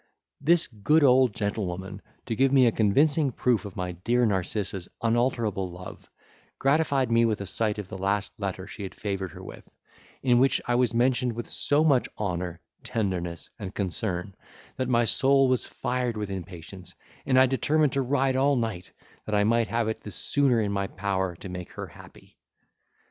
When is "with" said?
7.23-7.39, 9.43-9.69, 11.33-11.51, 16.17-16.31